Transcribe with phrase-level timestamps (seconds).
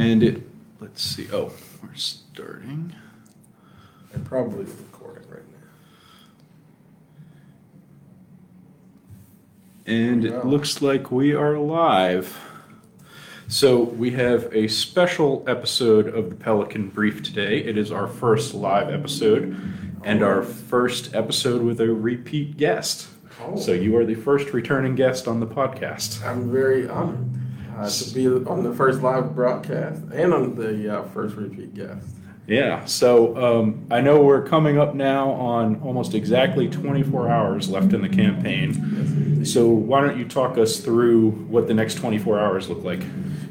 [0.00, 0.42] And it,
[0.80, 1.52] let's see, oh,
[1.82, 2.94] we're starting.
[4.14, 5.42] And probably recording right
[9.86, 9.92] now.
[9.92, 10.42] And it Wow.
[10.44, 12.34] looks like we are live.
[13.46, 17.58] So we have a special episode of the Pelican Brief today.
[17.58, 19.54] It is our first live episode
[20.02, 23.08] and our first episode with a repeat guest.
[23.42, 23.56] Oh.
[23.56, 26.24] So you are the first returning guest on the podcast.
[26.24, 27.29] I'm very honored
[27.80, 32.06] uh, to be on the first live broadcast and on the uh, first repeat guest.
[32.46, 37.92] Yeah, so um, I know we're coming up now on almost exactly 24 hours left
[37.92, 39.44] in the campaign.
[39.44, 43.02] So why don't you talk us through what the next 24 hours look like?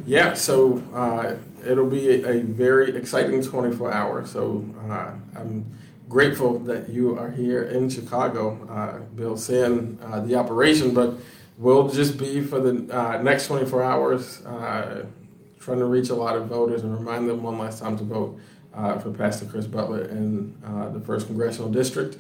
[0.06, 1.36] Yeah, so uh,
[1.66, 4.32] it'll be a, a very exciting 24 hours.
[4.32, 5.66] So uh, I'm
[6.10, 11.14] grateful that you are here in Chicago, uh, Bill, seeing uh, the operation, but
[11.60, 15.06] we'll just be for the uh, next 24 hours uh,
[15.60, 18.40] trying to reach a lot of voters and remind them one last time to vote
[18.74, 22.18] uh, for Pastor Chris Butler in uh, the first congressional district.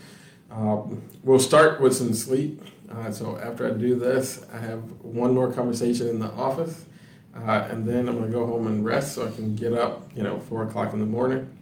[0.52, 2.62] Um, we'll start with some sleep.
[2.92, 6.86] Uh, so after I do this, I have one more conversation in the office.
[7.34, 10.12] Uh, and then I'm going to go home and rest so I can get up,
[10.16, 11.56] you know, four o'clock in the morning.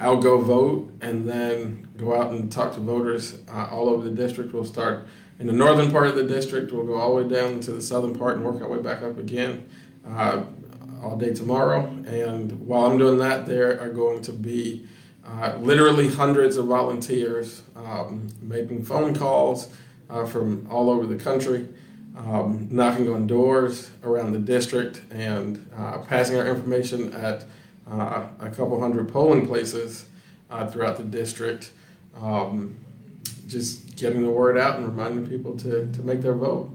[0.00, 4.52] I'll go vote and then go out and talk to voters all over the district.
[4.52, 5.06] We'll start
[5.40, 6.70] in the northern part of the district.
[6.72, 9.02] We'll go all the way down to the southern part and work our way back
[9.02, 9.68] up again
[10.08, 10.44] uh,
[11.02, 11.86] all day tomorrow.
[12.06, 14.86] And while I'm doing that, there are going to be
[15.26, 19.68] uh, literally hundreds of volunteers um, making phone calls
[20.08, 21.68] uh, from all over the country
[22.16, 27.44] um, knocking on doors around the district and uh, passing our information at
[27.90, 30.06] uh, a couple hundred polling places
[30.50, 31.70] uh, throughout the district.
[32.20, 32.76] Um,
[33.50, 36.70] just getting the word out and reminding people to, to make their vote.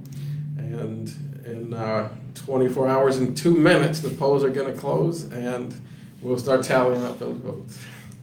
[0.58, 1.10] And
[1.46, 5.74] in uh, 24 hours and two minutes, the polls are going to close and
[6.22, 7.80] we'll start tallying up those votes.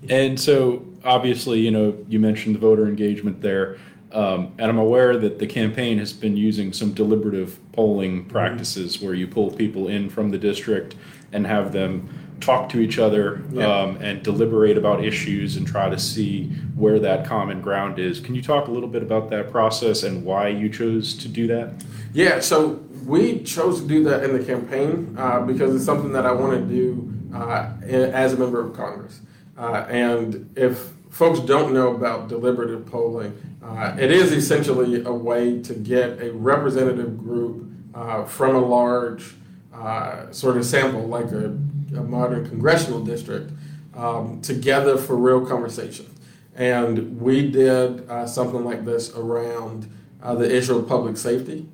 [0.09, 3.79] And so, obviously, you know, you mentioned the voter engagement there.
[4.11, 9.15] Um, and I'm aware that the campaign has been using some deliberative polling practices where
[9.15, 10.97] you pull people in from the district
[11.33, 12.09] and have them
[12.43, 13.67] talk to each other Yeah.
[13.67, 18.21] um, and deliberate about issues and try to see where that common ground is.
[18.21, 21.47] Can you talk a little bit about that process and why you chose to do
[21.47, 21.71] that?
[22.13, 26.27] Yeah, so we chose to do that in the campaign uh, because it's something that
[26.27, 29.21] I want to do uh, as a member of Congress.
[29.57, 33.33] Uh, and if folks don't know about deliberative polling,
[33.65, 37.65] uh, it is essentially a way to get a representative group
[37.95, 39.35] uh, from a large
[39.75, 41.57] uh, sort of sample, like a,
[41.97, 43.53] a modern congressional district,
[43.95, 46.07] um, together for real conversation.
[46.55, 49.91] And we did uh, something like this around
[50.23, 51.67] uh, the issue of public safety.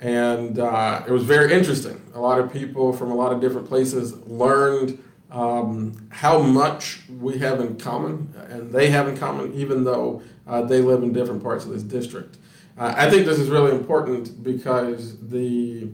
[0.00, 2.00] And uh, it was very interesting.
[2.14, 7.38] A lot of people from a lot of different places learned um, how much we
[7.38, 11.42] have in common and they have in common, even though uh, they live in different
[11.42, 12.38] parts of this district.
[12.78, 15.88] Uh, I think this is really important because the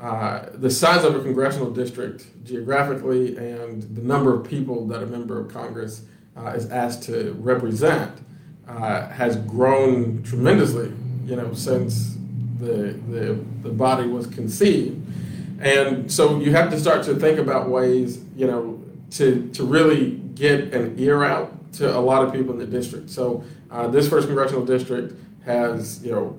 [0.00, 5.06] uh, the size of a congressional district geographically and the number of people that a
[5.06, 6.02] member of Congress
[6.36, 8.12] uh, is asked to represent
[8.68, 10.92] uh, has grown tremendously,
[11.26, 12.16] you know, since
[12.58, 15.04] the, the, the body was conceived.
[15.60, 18.80] And so you have to start to think about ways, you know,
[19.12, 23.10] to, to really get an ear out to a lot of people in the district.
[23.10, 26.38] So uh, this first congressional district has, you know,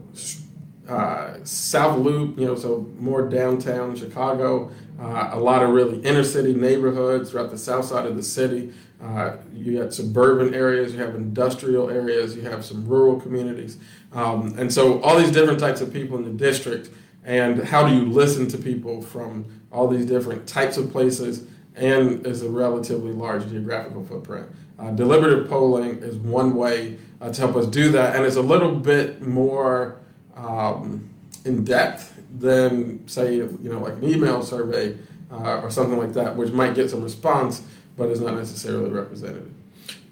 [0.90, 6.24] uh, South Loop, you know, so more downtown Chicago, uh, a lot of really inner
[6.24, 8.74] city neighborhoods throughout the south side of the city.
[9.02, 13.78] Uh, you got suburban areas, you have industrial areas, you have some rural communities.
[14.12, 16.90] Um, and so all these different types of people in the district,
[17.24, 21.46] and how do you listen to people from all these different types of places
[21.76, 24.48] and is a relatively large geographical footprint.
[24.78, 28.42] Uh, deliberative polling is one way uh, to help us do that, and it's a
[28.42, 30.00] little bit more
[30.46, 31.10] um,
[31.46, 34.98] in depth than, say, you know, like an email survey
[35.32, 37.64] uh, or something like that, which might get some response,
[37.98, 39.52] but is not necessarily representative.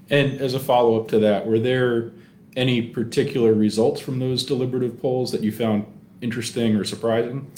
[0.09, 2.11] And as a follow up to that, were there
[2.55, 5.85] any particular results from those deliberative polls that you found
[6.21, 7.49] interesting or surprising?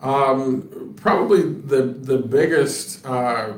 [0.00, 3.54] Um, probably the the biggest uh,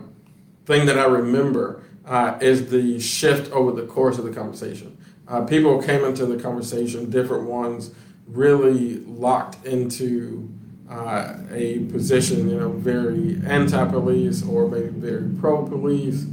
[0.65, 4.97] thing that I remember uh, is the shift over the course of the conversation.
[5.27, 7.91] Uh, people came into the conversation, different ones,
[8.27, 10.49] really locked into
[10.91, 16.25] uh, a position, you know, very anti-police or maybe very pro-police.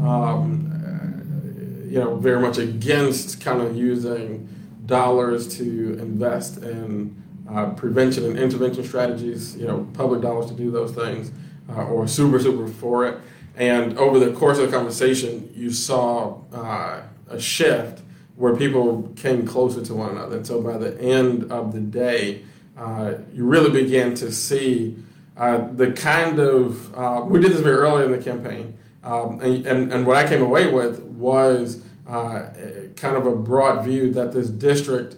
[0.00, 0.68] Um,
[1.88, 4.48] you know, very much against kind of using
[4.86, 7.14] dollars to invest in
[7.50, 11.30] uh, prevention and intervention strategies, you know, public dollars to do those things.
[11.70, 13.18] uh, or super, super for it.
[13.56, 18.02] And over the course of the conversation, you saw uh, a shift
[18.42, 20.38] where people came closer to one another.
[20.38, 22.42] And so by the end of the day,
[22.76, 24.96] uh, you really began to see
[25.36, 29.64] uh, the kind of, uh, we did this very early in the campaign, um, and,
[29.64, 32.48] and, and, what I came away with was uh,
[32.96, 35.14] kind of a broad view that this district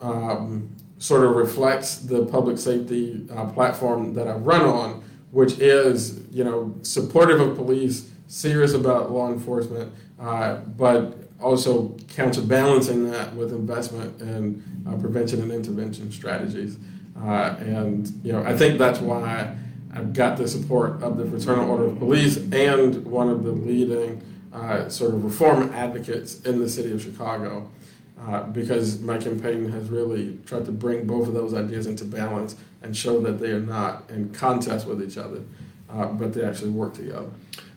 [0.00, 6.22] um, sort of reflects the public safety uh, platform that I run on, which is,
[6.30, 13.52] you know, supportive of police, serious about law enforcement, uh, but also counterbalancing that with
[13.52, 16.78] investment in uh, prevention and intervention strategies.
[17.20, 19.56] Uh, and you know, I think that's why
[19.92, 24.22] I've got the support of the Fraternal Order of Police and one of the leading
[24.52, 27.70] uh, sort of reform advocates in the city of Chicago.
[28.18, 32.56] Uh, because my campaign has really tried to bring both of those ideas into balance
[32.82, 35.42] and show that they are not in contest with each other,
[35.90, 37.28] uh, but they actually work together.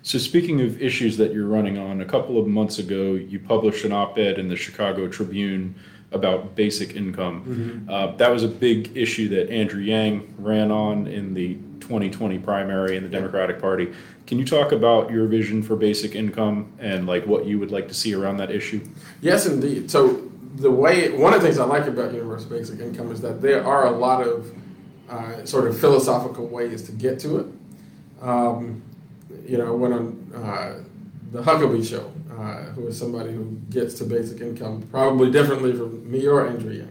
[0.10, 3.86] So, speaking of issues that you're running on, a couple of months ago, you published
[3.86, 5.76] an op ed in the Chicago Tribune
[6.12, 7.46] about basic income.
[7.46, 7.90] Mm-hmm.
[7.92, 12.98] Uh, that was a big issue that Andrew Yang ran on in the 2020 primary
[12.98, 13.94] in the Democratic Party.
[14.26, 17.88] Can you talk about your vision for basic income and like what you would like
[17.90, 18.84] to see around that issue?
[19.22, 19.92] Yes, indeed.
[19.92, 23.44] So the way one of the things I like about universal basic income is that
[23.44, 24.52] there are a lot of
[25.08, 27.46] uh, sort of philosophical ways to get to it.
[28.24, 28.82] Um,
[29.50, 30.84] you know, went on uh,
[31.32, 36.10] the Huckabee show, uh, who is somebody who gets to basic income probably differently from
[36.10, 36.88] me or Andrew.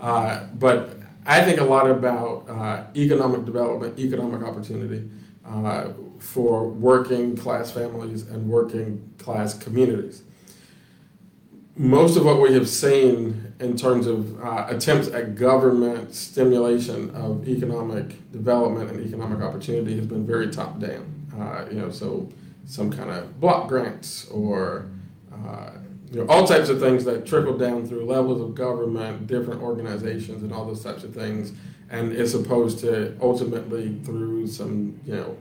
[0.00, 5.08] Uh, but I think a lot about uh, economic development, economic opportunity
[5.46, 5.88] uh,
[6.18, 10.22] for working class families and working class communities.
[11.76, 17.46] Most of what we have seen in terms of uh, attempts at government stimulation of
[17.46, 21.19] economic development and economic opportunity has been very top down.
[21.38, 22.28] Uh, you know, so
[22.66, 24.86] some kind of block grants or
[25.32, 25.70] uh,
[26.10, 30.42] you know, all types of things that trickle down through levels of government, different organizations,
[30.42, 31.52] and all those types of things,
[31.88, 35.36] and is opposed to ultimately through some you know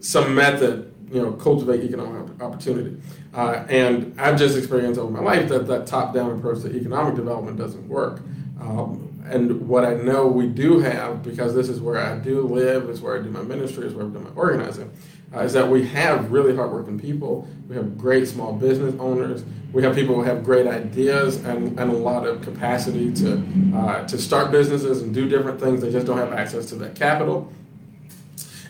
[0.00, 3.00] some method you know cultivate economic opportunity.
[3.34, 7.58] Uh, and I've just experienced over my life that that top-down approach to economic development
[7.58, 8.20] doesn't work.
[8.60, 12.88] Um, and what I know we do have, because this is where I do live,
[12.88, 14.90] is where I do my ministry, is where I do my organizing,
[15.34, 17.48] uh, is that we have really hardworking people.
[17.68, 19.44] We have great small business owners.
[19.72, 23.42] We have people who have great ideas and, and a lot of capacity to,
[23.74, 25.82] uh, to start businesses and do different things.
[25.82, 27.52] They just don't have access to that capital.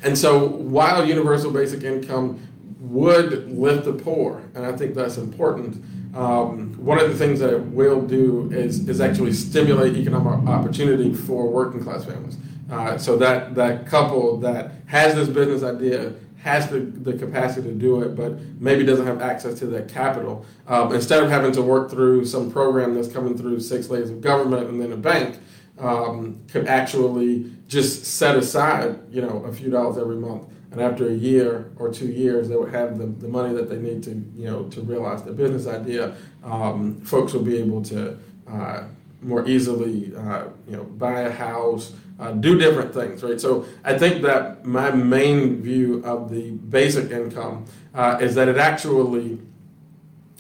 [0.03, 2.41] And so while universal basic income
[2.81, 5.85] would lift the poor, and I think that's important,
[6.17, 11.13] um, one of the things that it will do is, is actually stimulate economic opportunity
[11.13, 12.39] for working class families.
[12.71, 17.75] Uh, so that, that couple that has this business idea has the, the capacity to
[17.75, 20.47] do it, but maybe doesn't have access to that capital.
[20.69, 24.21] Um, instead of having to work through some program that's coming through six layers of
[24.21, 25.39] government and then a bank,
[25.79, 31.09] um, could actually just set aside, you know, a few dollars every month and after
[31.09, 34.11] a year or two years, they would have the, the money that they need to,
[34.37, 36.17] you know, to realize their business idea.
[36.45, 38.19] Um, folks will be able to
[38.49, 38.85] uh,
[39.23, 43.41] more easily, uh, you know, buy a house, uh, do different things, right?
[43.41, 48.57] So I think that my main view of the basic income uh, is that it
[48.57, 49.39] actually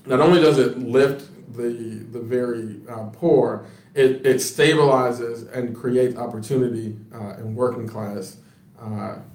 [0.06, 6.16] not only does it lift the the very uh, poor, it, it stabilizes and creates
[6.16, 8.36] opportunity uh, in working class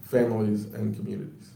[0.03, 1.51] families and communities.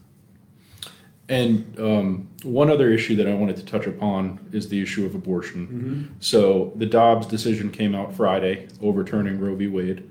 [1.27, 5.15] And um, one other issue that I wanted to touch upon is the issue of
[5.15, 5.67] abortion.
[5.67, 6.13] Mm-hmm.
[6.19, 9.67] So the Dobbs decision came out Friday, overturning Roe v.
[9.67, 10.07] Wade,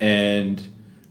[0.00, 0.66] and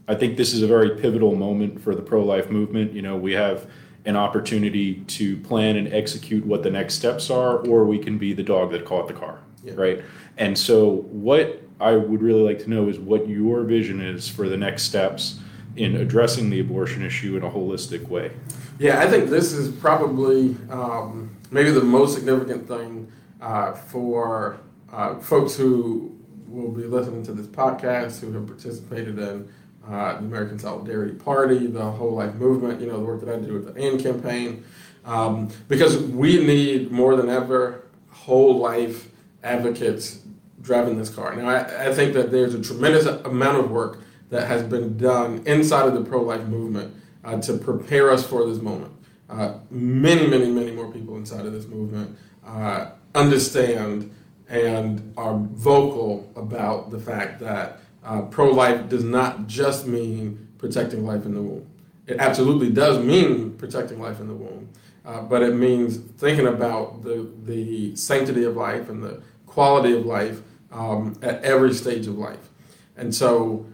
[0.08, 2.92] I think this is a very pivotal moment for the pro-life movement.
[2.92, 3.68] You know, we have
[4.04, 8.32] an opportunity to plan and execute what the next steps are, or we can be
[8.32, 9.72] the dog that caught the car, yeah.
[9.74, 10.04] right?
[10.36, 14.48] And so, what I would really like to know is what your vision is for
[14.48, 15.40] the next steps
[15.76, 18.32] in addressing the abortion issue in a holistic way?
[18.78, 24.58] Yeah, I think this is probably um, maybe the most significant thing uh, for
[24.92, 26.16] uh, folks who
[26.48, 29.48] will be listening to this podcast, who have participated in
[29.86, 33.38] uh, the American Solidarity Party, the Whole Life Movement, you know, the work that I
[33.38, 34.64] do with the AND campaign,
[35.04, 39.08] um, because we need more than ever whole life
[39.44, 40.20] advocates
[40.62, 41.36] driving this car.
[41.36, 45.42] Now, I, I think that there's a tremendous amount of work that has been done
[45.46, 48.92] inside of the pro life movement uh, to prepare us for this moment.
[49.28, 52.16] Uh, many, many, many more people inside of this movement
[52.46, 54.14] uh, understand
[54.48, 61.04] and are vocal about the fact that uh, pro life does not just mean protecting
[61.04, 61.66] life in the womb.
[62.06, 64.68] it absolutely does mean protecting life in the womb,
[65.04, 70.06] uh, but it means thinking about the, the sanctity of life and the quality of
[70.06, 70.40] life
[70.70, 72.50] um, at every stage of life.
[72.96, 73.66] And so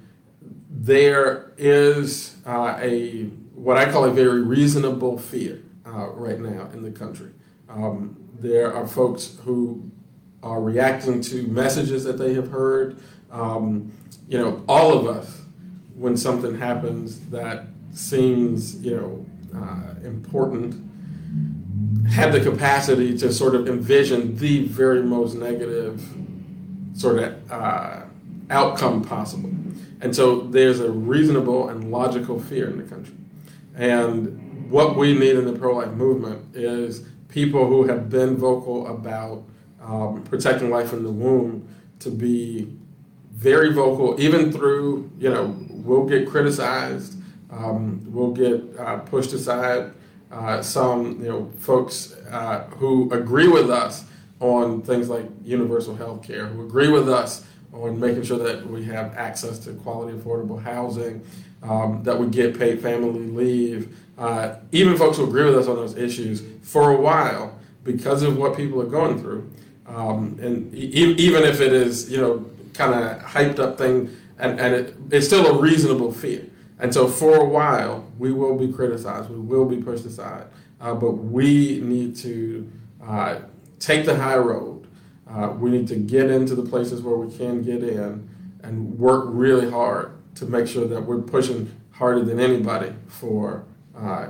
[0.75, 3.25] there is uh, a
[3.55, 7.31] what I call a very reasonable fear uh, right now in the country.
[7.69, 9.91] Um, there are folks who
[10.43, 12.99] are reacting to messages that they have heard.
[13.31, 13.93] Um,
[14.29, 15.43] you know, all of us,
[15.95, 20.75] when something happens that seems, you know, uh, important,
[22.11, 26.03] have the capacity to sort of envision the very most negative
[26.95, 28.03] sort of uh,
[28.53, 29.51] outcome possible.
[30.01, 33.15] And so there's a reasonable and logical fear in the country.
[33.75, 38.87] And what we need in the pro life movement is people who have been vocal
[38.89, 39.45] about
[39.81, 41.69] um, protecting life in the womb
[42.01, 42.69] to be
[43.33, 47.17] very vocal, even through, you know, we'll get criticized,
[47.51, 49.93] um, we'll get uh, pushed aside.
[50.31, 54.05] Uh, some, you know, folks uh, who agree with us
[54.41, 58.85] on things like universal health care, who agree with us on making sure that we
[58.85, 61.25] have access to quality, affordable housing,
[61.63, 63.97] um, that we get paid family leave.
[64.19, 68.37] Uh, even folks who agree with us on those issues for a while, because of
[68.37, 69.51] what people are going through,
[69.87, 74.61] um, and e- even if it is, you know, kind of hyped up thing, and,
[74.61, 76.47] and it, it's still a reasonable fear.
[76.79, 80.47] And so for a while, we will be criticized, we will be pushed aside,
[80.81, 82.71] uh, but we need to
[83.05, 83.37] uh,
[83.79, 84.72] take the high road.
[85.33, 88.29] Uh, we need to get into the places where we can get in
[88.63, 93.65] and work really hard to make sure that we're pushing harder than anybody for
[93.97, 94.29] uh,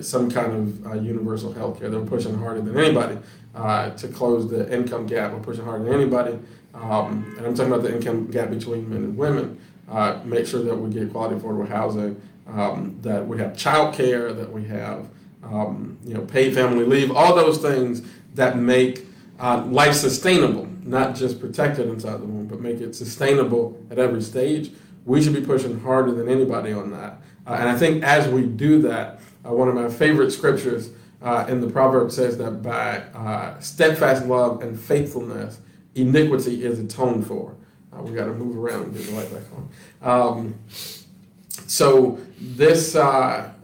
[0.00, 1.90] some kind of uh, universal health care.
[1.90, 3.18] They're pushing harder than anybody
[3.54, 5.32] uh, to close the income gap.
[5.32, 6.38] We're pushing harder than anybody.
[6.74, 9.60] Um, and I'm talking about the income gap between men and women.
[9.88, 14.32] Uh, make sure that we get quality affordable housing, um, that we have child care,
[14.32, 15.08] that we have
[15.42, 18.02] um, you know paid family leave, all those things
[18.34, 19.06] that make
[19.40, 24.22] uh, life sustainable, not just protected inside the womb, but make it sustainable at every
[24.22, 24.70] stage
[25.04, 27.18] we should be pushing harder than anybody on that.
[27.46, 30.90] Uh, and I think as we do that, uh, one of my favorite scriptures
[31.22, 35.60] uh, in the proverb says that by uh, steadfast love and faithfulness,
[35.94, 37.54] iniquity is atoned for.
[37.92, 40.28] Uh, we got to move around and get the light back on.
[40.36, 40.54] Um,
[41.66, 42.92] so this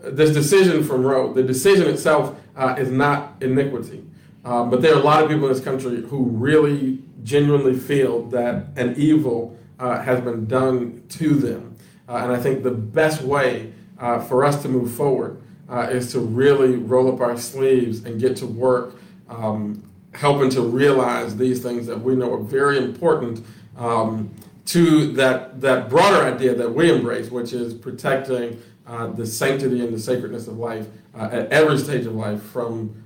[0.03, 2.39] this decision from Roe, the decision itself
[2.79, 4.05] is not iniquity.
[4.43, 8.67] But there are a lot of people in this country who really genuinely feel that
[8.77, 11.77] an evil uh, has been done to them.
[12.09, 16.11] Uh, and I think the best way uh, for us to move forward uh, is
[16.13, 18.97] to really roll up our sleeves and get to work
[19.29, 19.83] um,
[20.13, 23.45] helping to realize these things that we know are very important
[23.77, 24.31] um,
[24.67, 29.95] to that, that broader idea that we embrace, which is protecting uh, the sanctity and
[29.95, 33.03] the sacredness of life uh, at every stage of life from,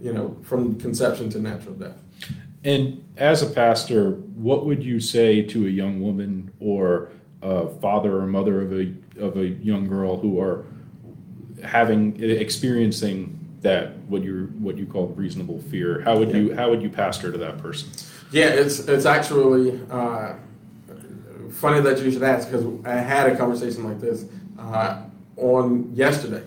[0.00, 1.98] you know, from conception to natural death.
[2.64, 7.10] And as a pastor, what would you say to a young woman or
[7.42, 10.66] a father or mother of a of a young girl who are
[11.62, 16.00] having experiencing that what you what you call reasonable fear?
[16.00, 16.36] How would yeah.
[16.36, 17.90] you how would you pastor to that person?
[18.32, 20.34] Yeah, it's it's actually uh,
[21.50, 24.26] funny that you should ask because I had a conversation like this
[24.58, 25.02] uh,
[25.36, 26.42] on yesterday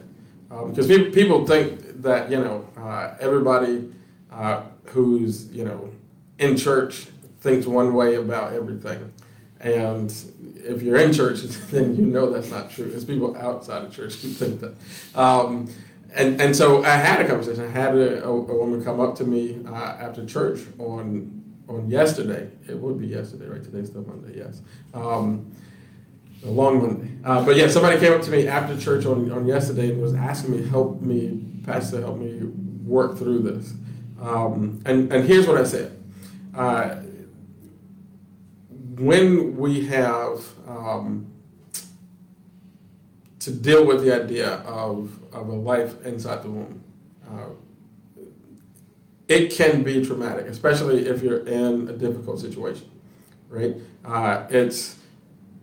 [0.49, 3.91] because um, people people think that you know uh, everybody
[4.31, 5.89] uh, who's you know
[6.37, 7.07] in church
[7.41, 9.11] thinks one way about everything.
[9.61, 10.13] And
[10.55, 12.91] if you're in church, then you know that's not true.
[12.93, 14.75] It's people outside of church who think that.
[15.19, 15.69] Um,
[16.15, 17.65] and, and so I had a conversation.
[17.65, 21.35] I had a, a, woman come up to me uh, after church on
[21.67, 22.49] on yesterday.
[22.67, 23.63] It would be yesterday, right?
[23.63, 24.61] Today's still Monday, yes.
[24.93, 25.51] Um,
[26.43, 27.11] a long Monday.
[27.23, 30.15] Uh, but yeah, somebody came up to me after church on, on yesterday and was
[30.15, 32.41] asking me, help me, Pastor, help me
[32.89, 33.73] work through this.
[34.21, 35.97] Um, and, and here's what I said.
[36.55, 36.95] Uh,
[38.97, 41.31] when we have um,
[43.39, 46.83] to deal with the idea of, of a life inside the womb,
[47.29, 47.49] uh,
[49.29, 52.89] it can be traumatic, especially if you're in a difficult situation,
[53.47, 53.75] right?
[54.03, 54.97] Uh, it's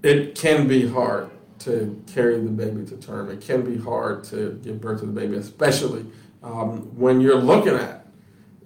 [0.03, 3.29] it can be hard to carry the baby to term.
[3.29, 6.07] It can be hard to give birth to the baby, especially
[6.43, 8.07] um, when you're looking at,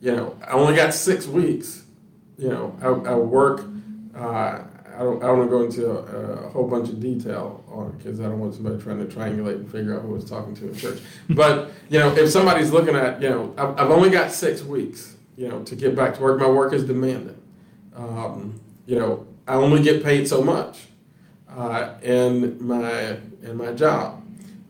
[0.00, 1.80] you know, I only got six weeks
[2.40, 3.64] you know, I, I work.
[4.16, 4.62] Uh,
[4.96, 7.92] I don't, I don't want to go into a, a, whole bunch of detail on
[7.96, 10.54] because I don't want somebody trying to triangulate and figure out who I was talking
[10.56, 11.00] to in church.
[11.30, 15.16] but you know, if somebody's looking at, you know, I've, I've, only got six weeks,
[15.36, 16.40] you know, to get back to work.
[16.40, 17.40] My work is demanding.
[17.94, 20.86] Um, you know, I only get paid so much
[21.48, 24.22] uh, in my in my job.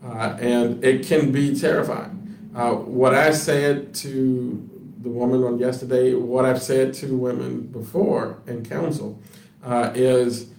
[0.04, 2.29] uh, and it can be terrifying.
[2.54, 4.68] Uh, what I said to
[5.02, 9.20] the woman on yesterday, what I've said to women before in counsel,
[9.64, 10.50] uh, is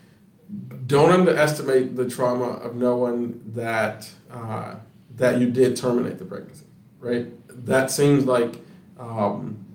[0.88, 4.76] don't underestimate the trauma of knowing that uh,
[5.16, 6.66] that you did terminate the pregnancy.
[7.00, 7.28] Right?
[7.66, 8.56] That seems like
[9.00, 9.66] um,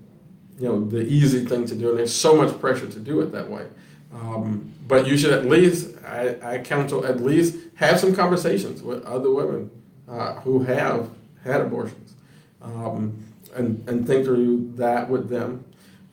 [0.59, 3.31] you know the easy thing to do, and there's so much pressure to do it
[3.31, 3.67] that way.
[4.13, 9.03] Um, but you should at least, I, I counsel, at least have some conversations with
[9.03, 9.69] other women
[10.07, 11.09] uh, who have
[11.47, 12.15] had abortions,
[12.61, 13.23] um,
[13.55, 15.65] and and think through that with them,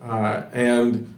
[0.02, 1.14] uh, and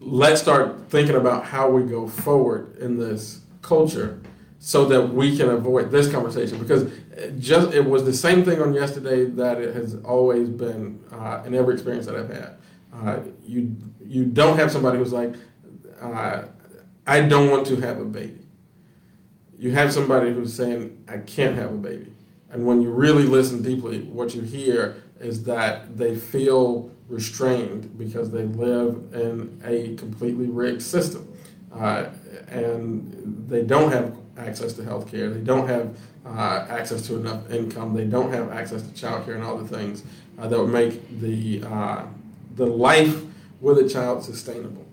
[0.00, 4.20] let's start thinking about how we go forward in this culture
[4.58, 6.82] so that we can avoid this conversation because
[7.12, 11.42] it just it was the same thing on yesterday that it has always been uh,
[11.46, 12.56] in every experience that I've had.
[12.92, 15.34] Uh, you you don't have somebody who's like,
[16.00, 16.44] uh,
[17.06, 18.46] I don't want to have a baby.
[19.58, 22.13] You have somebody who's saying, I can't have a baby.
[22.54, 28.30] And when you really listen deeply, what you hear is that they feel restrained because
[28.30, 31.28] they live in a completely rigged system.
[31.74, 32.06] Uh,
[32.46, 37.50] and they don't have access to health care, they don't have uh, access to enough
[37.50, 40.04] income, they don't have access to child care and all the things
[40.38, 42.04] uh, that would make the, uh,
[42.54, 43.22] the life
[43.60, 44.86] with a child sustainable.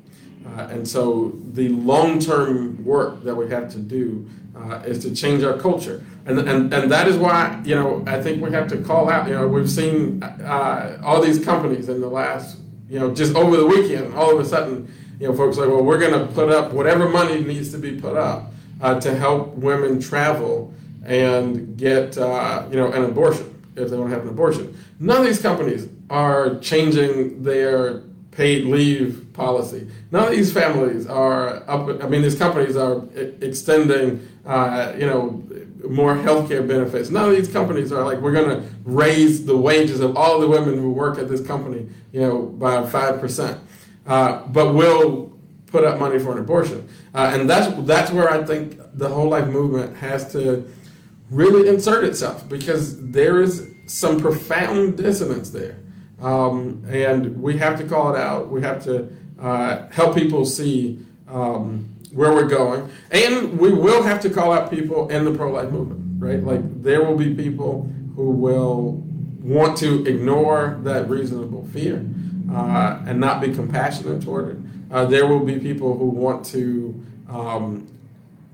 [0.47, 5.15] Uh, and so the long term work that we have to do uh, is to
[5.15, 6.03] change our culture.
[6.25, 9.27] And, and, and that is why, you know, I think we have to call out,
[9.27, 12.57] you know, we've seen uh, all these companies in the last,
[12.89, 15.83] you know, just over the weekend, all of a sudden, you know, folks like, well,
[15.83, 18.51] we're going to put up whatever money needs to be put up
[18.81, 20.73] uh, to help women travel
[21.05, 24.77] and get, uh, you know, an abortion if they want to have an abortion.
[24.99, 28.01] None of these companies are changing their
[28.31, 29.87] paid leave policy.
[30.11, 32.01] None of these families are up.
[32.03, 33.03] I mean, these companies are
[33.41, 35.43] extending, uh, you know,
[35.89, 37.09] more healthcare benefits.
[37.09, 40.47] None of these companies are like we're going to raise the wages of all the
[40.47, 43.59] women who work at this company, you know, by five percent.
[44.05, 45.31] Uh, but we'll
[45.67, 49.29] put up money for an abortion, uh, and that's that's where I think the whole
[49.29, 50.69] life movement has to
[51.29, 55.77] really insert itself because there is some profound dissonance there.
[56.21, 58.49] Um, and we have to call it out.
[58.49, 62.89] We have to uh, help people see um, where we're going.
[63.09, 66.43] And we will have to call out people in the pro life movement, right?
[66.43, 69.03] Like, there will be people who will
[69.41, 72.05] want to ignore that reasonable fear
[72.53, 74.57] uh, and not be compassionate toward it.
[74.91, 77.87] Uh, there will be people who want to um,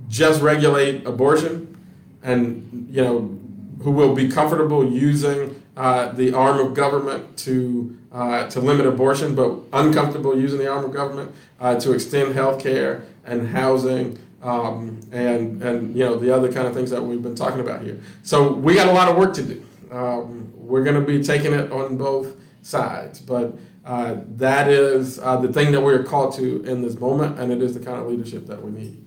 [0.07, 1.75] just regulate abortion
[2.23, 3.37] and, you know,
[3.83, 9.35] who will be comfortable using uh, the arm of government to uh, to limit abortion,
[9.35, 14.99] but uncomfortable using the arm of government uh, to extend health care and housing um,
[15.11, 17.99] and and you know the other kind of things that we've been talking about here.
[18.23, 19.65] So we got a lot of work to do.
[19.91, 25.37] Um, we're going to be taking it on both sides, but uh, that is uh,
[25.37, 28.07] the thing that we're called to in this moment, and it is the kind of
[28.07, 29.03] leadership that we need.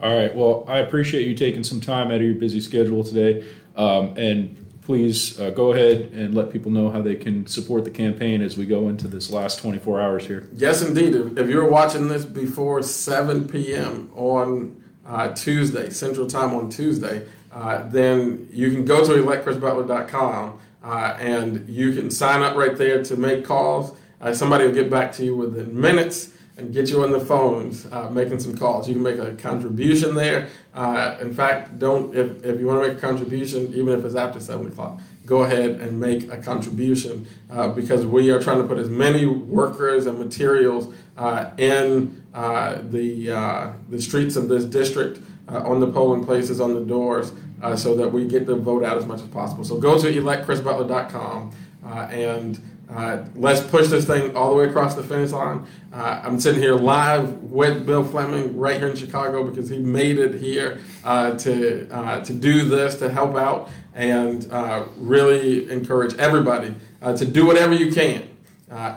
[0.00, 0.34] All right.
[0.34, 4.63] Well, I appreciate you taking some time out of your busy schedule today, um, and
[4.84, 8.56] please uh, go ahead and let people know how they can support the campaign as
[8.56, 10.46] we go into this last 24 hours here.
[10.54, 11.14] Yes, indeed.
[11.38, 14.10] If, you're watching this before 7 p.m.
[14.14, 21.16] on uh, Tuesday, Central Time on Tuesday, uh, then you can go to electchrisbutler.com uh,
[21.18, 23.96] and you can sign up right there to make calls.
[24.20, 27.86] Uh, somebody will get back to you within minutes and get you on the phones
[27.86, 28.88] uh, making some calls.
[28.88, 30.48] You can make a contribution there.
[30.72, 34.14] Uh, in fact, don't if, if you want to make a contribution, even if it's
[34.14, 38.68] after seven o'clock, go ahead and make a contribution uh, because we are trying to
[38.68, 44.64] put as many workers and materials uh, in uh, the uh, the streets of this
[44.64, 47.32] district, on the polling places, on the doors,
[47.76, 49.64] so that we get the vote out as much as possible.
[49.64, 51.52] So go to electchrisbutler.com
[51.84, 52.60] and
[52.94, 55.66] uh, let's push this thing all the way across the finish line.
[55.92, 60.18] Uh, I'm sitting here live with Bill Fleming right here in Chicago because he made
[60.18, 66.14] it here uh, to uh, to do this to help out and uh, really encourage
[66.18, 68.28] everybody uh, to do whatever you can.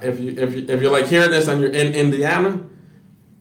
[0.04, 2.62] if you if you, if you're like hearing this and you're in Indiana,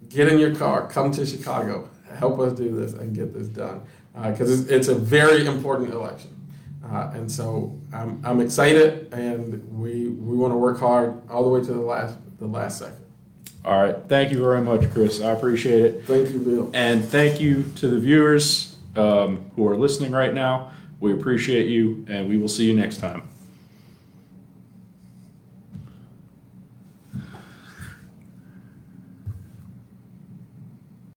[0.09, 3.83] get in your car, come to Chicago, help us do this and get this done
[4.23, 6.36] because it's, it's a very important election.
[6.91, 11.51] Uh, and so I'm, I'm excited, and we we want to work hard all the
[11.51, 13.05] way to the last the last second.
[13.65, 15.21] All right, thank you very much, Chris.
[15.21, 16.05] I appreciate it.
[16.07, 16.71] Thank you, Bill.
[16.73, 20.71] And thank you to the viewers um, who are listening right now.
[21.01, 23.29] We appreciate you, and we will see you next time.